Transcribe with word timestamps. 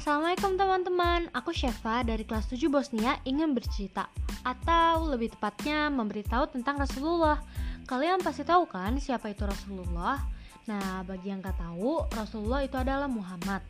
Assalamualaikum 0.00 0.56
teman-teman, 0.56 1.28
aku 1.36 1.52
Syefa 1.52 2.00
dari 2.00 2.24
kelas 2.24 2.48
7 2.48 2.72
Bosnia 2.72 3.20
ingin 3.28 3.52
bercerita 3.52 4.08
Atau 4.48 5.12
lebih 5.12 5.28
tepatnya 5.28 5.92
memberitahu 5.92 6.56
tentang 6.56 6.80
Rasulullah 6.80 7.44
Kalian 7.84 8.24
pasti 8.24 8.40
tahu 8.40 8.64
kan 8.64 8.96
siapa 8.96 9.28
itu 9.28 9.44
Rasulullah? 9.44 10.16
Nah, 10.64 11.04
bagi 11.04 11.28
yang 11.28 11.44
gak 11.44 11.60
tahu, 11.60 12.08
Rasulullah 12.16 12.64
itu 12.64 12.80
adalah 12.80 13.12
Muhammad 13.12 13.60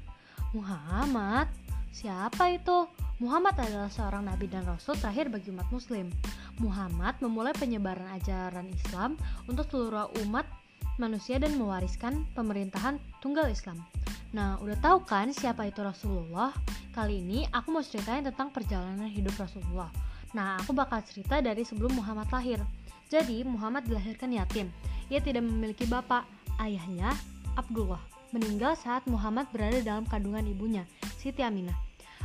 Muhammad? 0.54 1.50
Siapa 1.90 2.54
itu? 2.54 2.86
Muhammad 3.18 3.58
adalah 3.58 3.90
seorang 3.90 4.30
nabi 4.30 4.46
dan 4.46 4.62
rasul 4.70 4.94
terakhir 5.02 5.34
bagi 5.34 5.50
umat 5.50 5.66
muslim. 5.74 6.14
Muhammad 6.62 7.18
memulai 7.18 7.58
penyebaran 7.58 8.06
ajaran 8.22 8.70
Islam 8.70 9.18
untuk 9.50 9.66
seluruh 9.66 10.06
umat 10.22 10.46
manusia 10.94 11.42
dan 11.42 11.58
mewariskan 11.58 12.22
pemerintahan 12.38 13.02
tunggal 13.18 13.50
Islam. 13.50 13.82
Nah, 14.30 14.62
udah 14.62 14.78
tahu 14.78 15.02
kan 15.02 15.34
siapa 15.34 15.66
itu 15.66 15.82
Rasulullah? 15.82 16.54
Kali 16.94 17.18
ini 17.18 17.46
aku 17.50 17.74
mau 17.74 17.82
ceritain 17.82 18.22
tentang 18.22 18.54
perjalanan 18.54 19.10
hidup 19.10 19.34
Rasulullah. 19.34 19.90
Nah, 20.30 20.54
aku 20.62 20.70
bakal 20.70 21.02
cerita 21.02 21.42
dari 21.42 21.66
sebelum 21.66 21.98
Muhammad 21.98 22.30
lahir. 22.30 22.62
Jadi, 23.10 23.42
Muhammad 23.42 23.90
dilahirkan 23.90 24.30
yatim. 24.30 24.70
Ia 25.10 25.18
tidak 25.18 25.42
memiliki 25.42 25.82
bapak. 25.90 26.22
Ayahnya, 26.62 27.10
Abdullah, 27.58 27.98
meninggal 28.30 28.78
saat 28.78 29.02
Muhammad 29.10 29.50
berada 29.50 29.82
dalam 29.82 30.06
kandungan 30.06 30.46
ibunya, 30.46 30.86
Siti 31.18 31.42
Aminah. 31.42 31.74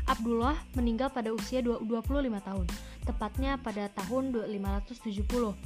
Abdullah 0.06 0.54
meninggal 0.78 1.10
pada 1.10 1.34
usia 1.34 1.66
25 1.66 2.06
tahun, 2.46 2.68
tepatnya 3.10 3.58
pada 3.58 3.90
tahun 3.90 4.30
570. 4.30 5.58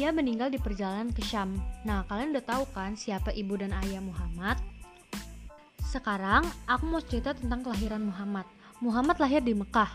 Ia 0.00 0.08
meninggal 0.08 0.48
di 0.48 0.56
perjalanan 0.56 1.12
ke 1.12 1.20
Syam. 1.20 1.52
Nah, 1.84 2.08
kalian 2.08 2.32
udah 2.32 2.44
tahu 2.48 2.64
kan 2.72 2.96
siapa 2.96 3.36
ibu 3.36 3.60
dan 3.60 3.76
ayah 3.76 4.00
Muhammad? 4.00 4.56
Sekarang, 5.86 6.42
aku 6.66 6.82
mau 6.90 6.98
cerita 6.98 7.30
tentang 7.30 7.62
kelahiran 7.62 8.02
Muhammad. 8.02 8.42
Muhammad 8.82 9.22
lahir 9.22 9.38
di 9.38 9.54
Mekah, 9.54 9.86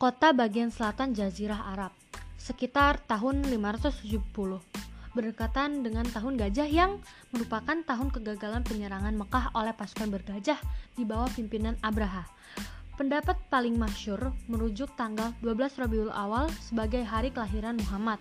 kota 0.00 0.32
bagian 0.32 0.72
selatan 0.72 1.12
Jazirah 1.12 1.76
Arab, 1.76 1.92
sekitar 2.40 3.04
tahun 3.04 3.44
570 3.52 4.24
berdekatan 5.14 5.86
dengan 5.86 6.08
tahun 6.08 6.40
gajah 6.40 6.66
yang 6.66 6.98
merupakan 7.30 7.78
tahun 7.84 8.08
kegagalan 8.10 8.66
penyerangan 8.66 9.14
Mekah 9.14 9.54
oleh 9.54 9.76
pasukan 9.76 10.10
bergajah 10.10 10.58
di 10.98 11.04
bawah 11.06 11.28
pimpinan 11.30 11.78
Abraha. 11.84 12.26
Pendapat 12.96 13.36
paling 13.52 13.76
masyur 13.76 14.32
merujuk 14.48 14.88
tanggal 14.96 15.36
12 15.44 15.84
Rabiul 15.84 16.10
Awal 16.10 16.48
sebagai 16.64 17.04
hari 17.04 17.28
kelahiran 17.28 17.76
Muhammad. 17.76 18.18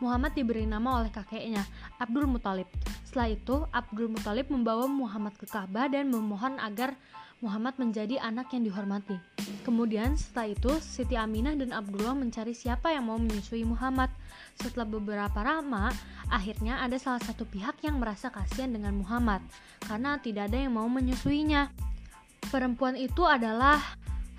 Muhammad 0.00 0.32
diberi 0.32 0.64
nama 0.64 1.04
oleh 1.04 1.12
kakeknya, 1.12 1.62
Abdul 2.00 2.24
Muthalib. 2.24 2.66
Setelah 3.04 3.28
itu, 3.30 3.56
Abdul 3.68 4.08
Muthalib 4.08 4.48
membawa 4.48 4.88
Muhammad 4.88 5.36
ke 5.36 5.44
Ka'bah 5.44 5.92
dan 5.92 6.08
memohon 6.08 6.56
agar 6.56 6.96
Muhammad 7.40 7.80
menjadi 7.80 8.20
anak 8.20 8.52
yang 8.52 8.68
dihormati. 8.68 9.16
Kemudian 9.64 10.12
setelah 10.16 10.52
itu 10.52 10.72
Siti 10.80 11.16
Aminah 11.16 11.56
dan 11.56 11.72
Abdullah 11.72 12.12
mencari 12.12 12.52
siapa 12.52 12.92
yang 12.92 13.08
mau 13.08 13.16
menyusui 13.16 13.64
Muhammad. 13.64 14.12
Setelah 14.60 14.84
beberapa 14.84 15.40
lama, 15.40 15.88
akhirnya 16.28 16.84
ada 16.84 17.00
salah 17.00 17.20
satu 17.20 17.48
pihak 17.48 17.80
yang 17.80 17.96
merasa 17.96 18.28
kasihan 18.28 18.68
dengan 18.68 18.92
Muhammad 18.92 19.40
karena 19.84 20.20
tidak 20.20 20.52
ada 20.52 20.68
yang 20.68 20.76
mau 20.76 20.88
menyusuinya. 20.88 21.72
Perempuan 22.52 22.96
itu 22.96 23.24
adalah 23.24 23.80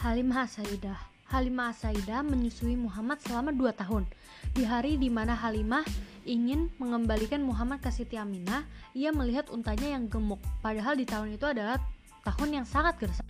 Halimah 0.01 0.45
Asaidah. 0.45 0.97
Halimah 1.29 1.73
Asaidah 1.73 2.21
menyusui 2.21 2.77
Muhammad 2.77 3.17
selama 3.25 3.49
2 3.49 3.81
tahun. 3.81 4.05
Di 4.51 4.67
hari 4.67 4.99
di 4.99 5.07
mana 5.07 5.31
Halimah 5.31 5.87
ingin 6.27 6.67
mengembalikan 6.75 7.39
Muhammad 7.39 7.79
ke 7.79 7.87
Siti 7.87 8.19
Aminah, 8.19 8.67
ia 8.91 9.15
melihat 9.15 9.47
untanya 9.47 9.95
yang 9.95 10.11
gemuk. 10.11 10.43
Padahal 10.59 10.99
di 10.99 11.07
tahun 11.07 11.39
itu 11.39 11.45
adalah 11.47 11.79
tahun 12.27 12.61
yang 12.61 12.65
sangat 12.67 12.99
gersang. 12.99 13.27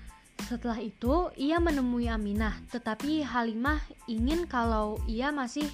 Setelah 0.50 0.82
itu, 0.82 1.30
ia 1.38 1.62
menemui 1.62 2.10
Aminah, 2.10 2.58
tetapi 2.74 3.22
Halimah 3.22 3.80
ingin 4.10 4.50
kalau 4.50 4.98
ia 5.06 5.30
masih 5.30 5.70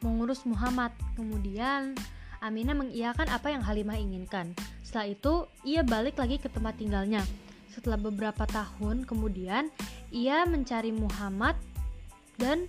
mengurus 0.00 0.42
Muhammad. 0.48 0.90
Kemudian, 1.14 1.92
Aminah 2.40 2.72
mengiyakan 2.72 3.28
apa 3.28 3.52
yang 3.52 3.60
Halimah 3.60 4.00
inginkan. 4.00 4.56
Setelah 4.80 5.12
itu, 5.12 5.34
ia 5.62 5.84
balik 5.84 6.16
lagi 6.16 6.40
ke 6.40 6.48
tempat 6.48 6.80
tinggalnya. 6.80 7.20
Setelah 7.68 8.00
beberapa 8.00 8.48
tahun 8.48 9.04
kemudian, 9.04 9.68
ia 10.08 10.48
mencari 10.48 10.96
Muhammad 10.96 11.60
dan 12.40 12.64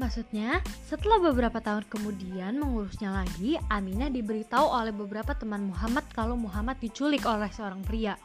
Maksudnya, 0.00 0.64
setelah 0.88 1.20
beberapa 1.20 1.60
tahun 1.60 1.84
kemudian 1.84 2.56
mengurusnya 2.56 3.12
lagi, 3.12 3.60
Aminah 3.68 4.08
diberitahu 4.08 4.64
oleh 4.64 4.96
beberapa 4.96 5.36
teman 5.36 5.68
Muhammad 5.68 6.08
kalau 6.16 6.40
Muhammad 6.40 6.80
diculik 6.80 7.28
oleh 7.28 7.52
seorang 7.52 7.84
pria. 7.84 8.16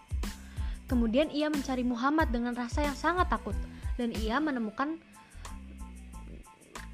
Kemudian 0.87 1.27
ia 1.35 1.51
mencari 1.51 1.83
Muhammad 1.83 2.31
dengan 2.31 2.55
rasa 2.55 2.87
yang 2.87 2.95
sangat 2.95 3.27
takut 3.27 3.59
dan 3.99 4.15
ia 4.15 4.39
menemukan 4.39 4.95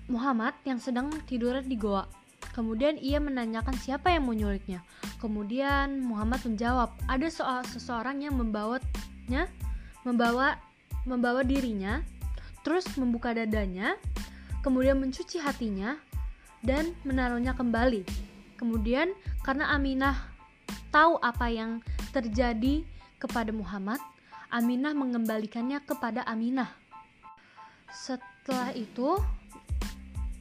Muhammad 0.09 0.57
yang 0.65 0.81
sedang 0.81 1.13
tidur 1.29 1.61
di 1.61 1.77
goa. 1.77 2.09
Kemudian 2.57 2.97
ia 2.97 3.21
menanyakan 3.21 3.77
siapa 3.77 4.09
yang 4.09 4.25
menyuliknya. 4.25 4.81
Kemudian 5.21 6.01
Muhammad 6.01 6.41
menjawab, 6.41 6.89
ada 7.05 7.27
soal 7.29 7.61
seseorang 7.69 8.25
yang 8.25 8.33
membawanya, 8.33 9.45
membawa 10.01 10.57
membawa 11.05 11.45
dirinya, 11.45 12.01
terus 12.65 12.89
membuka 12.97 13.31
dadanya, 13.31 13.95
kemudian 14.61 14.97
mencuci 14.97 15.41
hatinya 15.41 15.97
dan 16.61 16.93
menaruhnya 17.05 17.57
kembali. 17.57 18.05
Kemudian 18.57 19.13
karena 19.41 19.73
Aminah 19.73 20.29
tahu 20.93 21.17
apa 21.21 21.49
yang 21.49 21.81
terjadi 22.13 22.85
kepada 23.17 23.49
Muhammad, 23.49 23.97
Aminah 24.53 24.93
mengembalikannya 24.93 25.81
kepada 25.81 26.21
Aminah. 26.29 26.69
Setelah 27.89 28.71
itu, 28.77 29.17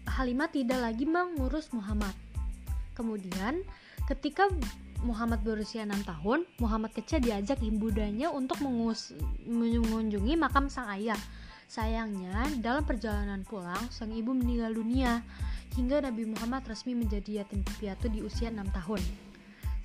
Halimah 0.04 0.52
tidak 0.52 0.84
lagi 0.84 1.08
mengurus 1.08 1.72
Muhammad. 1.72 2.12
Kemudian, 2.92 3.64
ketika 4.04 4.50
Muhammad 5.00 5.41
berusia 5.41 5.88
6 5.88 6.04
tahun, 6.04 6.44
Muhammad 6.60 6.92
kecil 6.92 7.25
diajak 7.25 7.56
ibundanya 7.64 8.28
untuk 8.28 8.60
mengunjungi 8.60 10.34
makam 10.37 10.69
sang 10.69 10.92
ayah 10.92 11.16
Sayangnya, 11.70 12.50
dalam 12.58 12.82
perjalanan 12.82 13.47
pulang, 13.47 13.78
sang 13.94 14.10
ibu 14.10 14.34
meninggal 14.34 14.75
dunia 14.75 15.22
hingga 15.78 16.03
Nabi 16.03 16.26
Muhammad 16.26 16.66
resmi 16.66 16.98
menjadi 16.98 17.47
yatim 17.47 17.62
piatu 17.78 18.10
di 18.10 18.26
usia 18.26 18.50
6 18.50 18.75
tahun. 18.75 18.98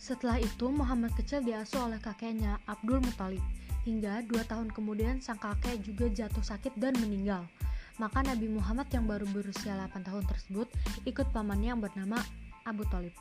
Setelah 0.01 0.41
itu, 0.41 0.65
Muhammad 0.73 1.13
kecil 1.13 1.45
diasuh 1.45 1.85
oleh 1.85 2.01
kakeknya, 2.01 2.57
Abdul 2.65 3.05
Muthalib. 3.05 3.45
Hingga 3.85 4.25
dua 4.25 4.41
tahun 4.49 4.73
kemudian, 4.73 5.21
sang 5.21 5.37
kakek 5.37 5.77
juga 5.85 6.09
jatuh 6.09 6.41
sakit 6.41 6.73
dan 6.81 6.97
meninggal. 6.97 7.45
Maka 8.01 8.25
Nabi 8.25 8.49
Muhammad 8.49 8.89
yang 8.89 9.05
baru 9.05 9.29
berusia 9.29 9.77
8 9.77 10.09
tahun 10.09 10.25
tersebut 10.25 10.65
ikut 11.05 11.29
pamannya 11.37 11.77
yang 11.77 11.85
bernama 11.85 12.17
Abu 12.65 12.81
Talib. 12.89 13.13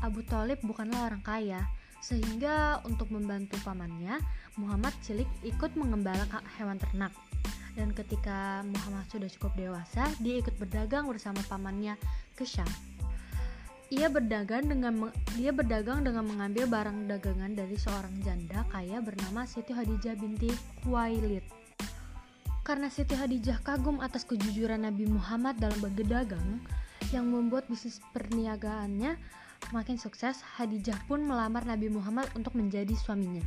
Abu 0.00 0.24
Talib 0.24 0.56
bukanlah 0.64 1.12
orang 1.12 1.20
kaya, 1.20 1.68
sehingga 2.00 2.80
untuk 2.88 3.12
membantu 3.12 3.60
pamannya, 3.60 4.16
Muhammad 4.56 4.96
cilik 5.04 5.28
ikut 5.44 5.76
mengembala 5.76 6.24
hewan 6.56 6.80
ternak 6.80 7.12
dan 7.78 7.94
ketika 7.94 8.66
Muhammad 8.66 9.06
sudah 9.10 9.30
cukup 9.30 9.52
dewasa, 9.54 10.06
dia 10.18 10.40
ikut 10.42 10.54
berdagang 10.58 11.06
bersama 11.06 11.38
pamannya 11.46 11.94
ke 12.34 12.42
Syam. 12.42 12.68
Ia 13.90 14.06
berdagang 14.06 14.70
dengan 14.70 15.10
dia 15.34 15.50
berdagang 15.50 16.06
dengan 16.06 16.22
mengambil 16.22 16.70
barang 16.70 17.10
dagangan 17.10 17.58
dari 17.58 17.74
seorang 17.74 18.22
janda 18.22 18.62
kaya 18.70 19.02
bernama 19.02 19.42
Siti 19.42 19.74
Khadijah 19.74 20.14
binti 20.14 20.46
Khuwailid. 20.86 21.42
Karena 22.62 22.86
Siti 22.86 23.18
Khadijah 23.18 23.58
kagum 23.66 23.98
atas 23.98 24.22
kejujuran 24.22 24.86
Nabi 24.86 25.10
Muhammad 25.10 25.58
dalam 25.58 25.82
berdagang 25.82 26.62
yang 27.10 27.26
membuat 27.26 27.66
bisnis 27.66 27.98
perniagaannya 28.14 29.18
makin 29.74 29.98
sukses, 29.98 30.38
Khadijah 30.54 31.10
pun 31.10 31.26
melamar 31.26 31.66
Nabi 31.66 31.90
Muhammad 31.90 32.30
untuk 32.38 32.54
menjadi 32.54 32.94
suaminya. 32.94 33.42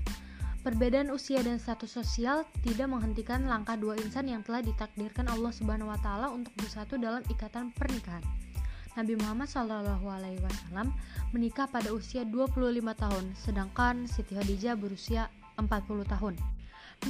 Perbedaan 0.64 1.12
usia 1.12 1.44
dan 1.44 1.60
status 1.60 1.92
sosial 1.92 2.48
tidak 2.64 2.88
menghentikan 2.88 3.44
langkah 3.52 3.76
dua 3.76 4.00
insan 4.00 4.32
yang 4.32 4.48
telah 4.48 4.64
ditakdirkan 4.64 5.28
Allah 5.28 5.52
Subhanahu 5.52 5.92
wa 5.92 6.00
taala 6.00 6.32
untuk 6.32 6.56
bersatu 6.56 6.96
dalam 6.96 7.20
ikatan 7.28 7.76
pernikahan. 7.76 8.24
Nabi 8.96 9.20
Muhammad 9.20 9.52
Shallallahu 9.52 10.08
alaihi 10.08 10.40
wasallam 10.40 10.96
menikah 11.36 11.68
pada 11.68 11.92
usia 11.92 12.24
25 12.24 12.80
tahun, 12.96 13.26
sedangkan 13.36 14.08
Siti 14.08 14.40
Khadijah 14.40 14.80
berusia 14.80 15.28
40 15.60 15.68
tahun. 16.08 16.40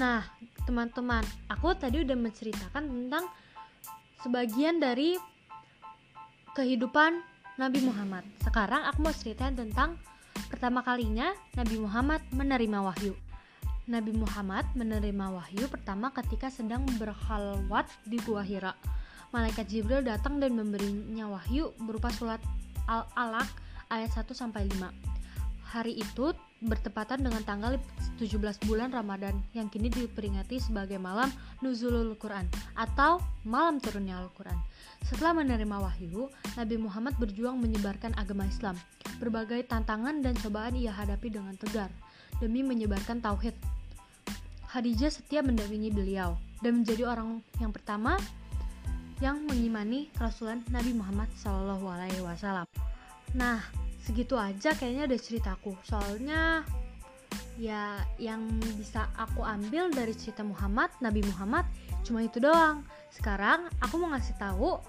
Nah, 0.02 0.26
teman-teman, 0.66 1.22
aku 1.46 1.78
tadi 1.78 2.02
udah 2.02 2.18
menceritakan 2.18 2.90
tentang 2.90 3.30
sebagian 4.26 4.82
dari 4.82 5.14
kehidupan 6.58 7.22
Nabi 7.62 7.86
Muhammad. 7.86 8.26
Sekarang 8.42 8.90
aku 8.90 9.06
mau 9.06 9.14
ceritain 9.14 9.54
tentang 9.54 10.02
pertama 10.50 10.82
kalinya 10.82 11.38
Nabi 11.54 11.78
Muhammad 11.78 12.26
menerima 12.34 12.82
wahyu. 12.82 13.14
Nabi 13.83 14.15
Muhammad 14.15 14.63
menerima 14.80 15.27
wahyu 15.27 15.68
pertama 15.68 16.07
ketika 16.15 16.47
sedang 16.47 16.88
berhalwat 16.95 17.83
di 18.07 18.15
Gua 18.24 18.39
Hira. 18.39 18.71
Malaikat 19.35 19.68
Jibril 19.68 20.00
datang 20.00 20.39
dan 20.39 20.56
memberinya 20.56 21.27
wahyu 21.27 21.75
berupa 21.83 22.07
surat 22.15 22.39
Al-Alaq 22.88 23.50
ayat 23.91 24.07
1 24.15 24.31
sampai 24.31 24.71
5. 24.71 24.88
Hari 25.75 26.00
itu 26.00 26.31
bertepatan 26.63 27.27
dengan 27.27 27.44
tanggal 27.44 27.75
17 28.15 28.39
bulan 28.63 28.88
Ramadan 28.95 29.35
yang 29.51 29.68
kini 29.68 29.91
diperingati 29.91 30.63
sebagai 30.63 30.95
malam 30.95 31.27
Nuzulul 31.59 32.15
Quran 32.15 32.47
atau 32.80 33.19
malam 33.44 33.83
turunnya 33.83 34.15
Al-Quran. 34.24 34.56
Setelah 35.03 35.44
menerima 35.44 35.75
wahyu, 35.83 36.31
Nabi 36.56 36.80
Muhammad 36.80 37.19
berjuang 37.19 37.59
menyebarkan 37.59 38.15
agama 38.15 38.47
Islam. 38.47 38.80
Berbagai 39.19 39.68
tantangan 39.68 40.24
dan 40.24 40.39
cobaan 40.39 40.80
ia 40.80 40.95
hadapi 40.95 41.27
dengan 41.27 41.59
tegar 41.59 41.91
demi 42.39 42.63
menyebarkan 42.63 43.19
tauhid. 43.19 43.73
Khadijah 44.74 45.14
setia 45.14 45.46
mendampingi 45.46 45.94
beliau 45.94 46.34
dan 46.66 46.81
menjadi 46.81 47.06
orang 47.06 47.46
yang 47.62 47.70
pertama 47.70 48.18
yang 49.22 49.46
mengimani 49.46 50.10
kerasulan 50.18 50.66
Nabi 50.74 50.98
Muhammad 50.98 51.30
SAW. 51.38 52.66
Nah, 53.38 53.62
segitu 54.02 54.34
aja 54.34 54.74
kayaknya 54.74 55.06
udah 55.06 55.20
ceritaku. 55.22 55.78
Soalnya 55.86 56.66
ya 57.62 58.02
yang 58.18 58.50
bisa 58.74 59.14
aku 59.14 59.46
ambil 59.46 59.94
dari 59.94 60.18
cerita 60.18 60.42
Muhammad 60.42 60.90
Nabi 61.06 61.22
Muhammad 61.22 61.69
cuma 62.02 62.26
itu 62.26 62.42
doang. 62.42 62.81
Sekarang 63.14 63.69
aku 63.78 64.02
mau 64.02 64.10
ngasih 64.10 64.42
tahu 64.42 64.81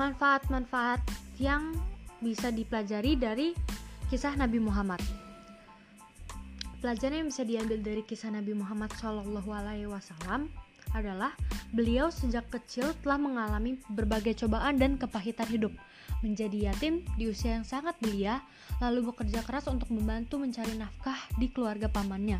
manfaat-manfaat 0.00 1.04
yang 1.36 1.76
bisa 2.24 2.48
dipelajari 2.48 3.20
dari 3.20 3.52
kisah 4.08 4.32
Nabi 4.32 4.64
Muhammad 4.64 5.25
pelajaran 6.86 7.26
yang 7.26 7.34
bisa 7.34 7.42
diambil 7.42 7.82
dari 7.82 8.06
kisah 8.06 8.30
Nabi 8.30 8.54
Muhammad 8.54 8.94
Wasallam 8.94 10.46
adalah 10.94 11.34
beliau 11.74 12.14
sejak 12.14 12.46
kecil 12.46 12.94
telah 13.02 13.18
mengalami 13.18 13.82
berbagai 13.90 14.46
cobaan 14.46 14.78
dan 14.78 14.94
kepahitan 14.94 15.50
hidup. 15.50 15.74
Menjadi 16.22 16.70
yatim 16.70 17.02
di 17.18 17.26
usia 17.26 17.58
yang 17.58 17.66
sangat 17.66 17.98
belia, 17.98 18.38
lalu 18.78 19.10
bekerja 19.10 19.42
keras 19.42 19.66
untuk 19.66 19.90
membantu 19.90 20.38
mencari 20.38 20.78
nafkah 20.78 21.18
di 21.42 21.50
keluarga 21.50 21.90
pamannya. 21.90 22.38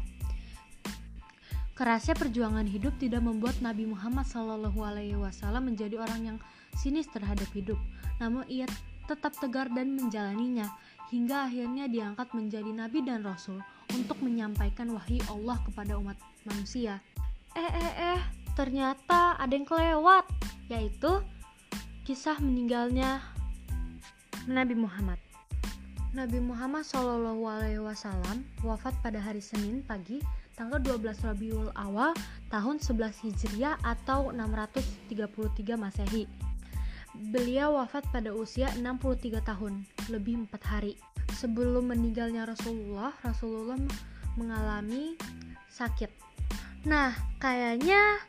Kerasnya 1.74 2.14
perjuangan 2.14 2.70
hidup 2.70 2.94
tidak 3.02 3.26
membuat 3.26 3.58
Nabi 3.58 3.90
Muhammad 3.90 4.30
SAW 4.30 4.70
menjadi 5.58 5.98
orang 5.98 6.22
yang 6.22 6.38
sinis 6.70 7.10
terhadap 7.10 7.50
hidup, 7.50 7.82
namun 8.22 8.46
ia 8.46 8.70
tetap 9.10 9.34
tegar 9.42 9.66
dan 9.74 9.98
menjalaninya 9.98 10.70
hingga 11.10 11.50
akhirnya 11.50 11.86
diangkat 11.86 12.30
menjadi 12.34 12.70
nabi 12.74 12.98
dan 13.06 13.22
rasul 13.22 13.62
untuk 13.96 14.20
menyampaikan 14.20 14.92
wahyu 14.92 15.24
Allah 15.32 15.56
kepada 15.64 15.96
umat 15.96 16.20
manusia. 16.44 17.00
Eh 17.56 17.64
eh 17.64 17.92
eh, 18.16 18.20
ternyata 18.52 19.40
ada 19.40 19.52
yang 19.52 19.64
kelewat, 19.64 20.28
yaitu 20.68 21.24
kisah 22.04 22.36
meninggalnya 22.38 23.24
Nabi 24.44 24.76
Muhammad. 24.76 25.18
Nabi 26.16 26.40
Muhammad 26.40 26.84
Shallallahu 26.86 27.44
Alaihi 27.44 27.82
Wasallam 27.82 28.46
wafat 28.64 28.96
pada 29.04 29.20
hari 29.20 29.44
Senin 29.44 29.84
pagi 29.84 30.22
tanggal 30.56 30.80
12 30.80 31.02
Rabiul 31.28 31.68
Awal 31.76 32.16
tahun 32.48 32.80
11 32.80 33.20
Hijriah 33.20 33.76
atau 33.84 34.32
633 34.32 35.76
Masehi. 35.76 36.45
Beliau 37.32 37.80
wafat 37.80 38.04
pada 38.12 38.32
usia 38.32 38.68
63 38.76 39.40
tahun, 39.42 39.84
lebih 40.12 40.46
4 40.48 40.60
hari. 40.62 40.94
Sebelum 41.36 41.90
meninggalnya 41.90 42.44
Rasulullah, 42.46 43.12
Rasulullah 43.24 43.76
mengalami 44.36 45.16
sakit. 45.72 46.08
Nah, 46.86 47.12
kayaknya 47.42 48.20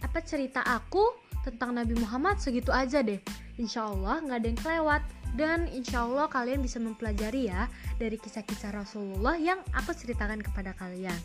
apa 0.00 0.18
cerita 0.24 0.64
aku 0.64 1.12
tentang 1.44 1.76
Nabi 1.76 1.96
Muhammad 1.96 2.38
segitu 2.38 2.70
aja 2.70 3.00
deh. 3.00 3.20
Insya 3.60 3.88
Allah 3.88 4.20
nggak 4.24 4.38
ada 4.40 4.48
yang 4.48 4.60
kelewat 4.60 5.02
dan 5.38 5.58
insya 5.70 6.02
Allah 6.04 6.26
kalian 6.26 6.60
bisa 6.60 6.82
mempelajari 6.82 7.52
ya 7.52 7.70
dari 7.96 8.18
kisah-kisah 8.18 8.74
Rasulullah 8.74 9.38
yang 9.38 9.60
aku 9.76 9.94
ceritakan 9.94 10.42
kepada 10.42 10.74
kalian. 10.74 11.16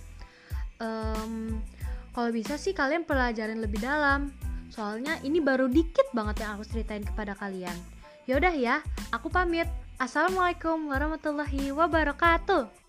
Um, 0.77 1.63
kalau 2.11 2.29
bisa 2.31 2.59
sih 2.59 2.71
kalian 2.71 3.03
pelajarin 3.07 3.59
lebih 3.59 3.81
dalam. 3.83 4.31
Soalnya 4.71 5.17
ini 5.25 5.41
baru 5.43 5.67
dikit 5.67 6.09
banget 6.13 6.45
yang 6.45 6.57
aku 6.57 6.63
ceritain 6.69 7.03
kepada 7.03 7.33
kalian. 7.37 7.75
Yaudah 8.25 8.53
ya, 8.53 8.75
aku 9.13 9.29
pamit. 9.29 9.69
Assalamualaikum 9.95 10.91
warahmatullahi 10.91 11.71
wabarakatuh. 11.71 12.84